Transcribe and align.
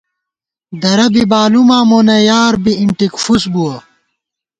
درہ 0.81 1.07
بی 1.13 1.23
بالُوماں 1.31 1.83
مونہ 1.89 2.15
یار 2.27 2.53
بی 2.63 2.71
اِنٹِک 2.79 3.13
فُوس 3.23 3.43
بُوَہ 3.53 3.75